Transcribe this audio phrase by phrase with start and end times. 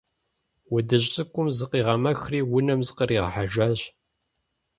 [0.75, 3.79] Удыжь цӀыкӀум зыкъигъэмэхри унэм зыкъригъэхьыжащ.